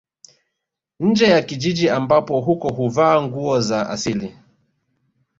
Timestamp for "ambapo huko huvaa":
1.89-3.21